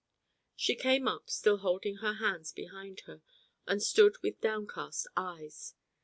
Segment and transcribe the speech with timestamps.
[0.55, 3.21] She came up, still holding her hands behind her,
[3.67, 5.75] and stood with downcast eyes.